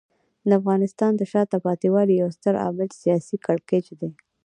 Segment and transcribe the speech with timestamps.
[0.47, 4.11] د افغانستان د شاته پاتې والي یو ستر عامل سیاسي کړکېچ دی.